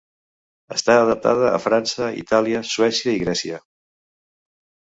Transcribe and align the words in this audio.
Està 0.75 0.95
adaptada 1.01 1.51
a 1.57 1.59
França, 1.65 2.07
Itàlia, 2.23 2.65
Suècia 2.73 3.15
i 3.19 3.23
Grècia. 3.27 3.61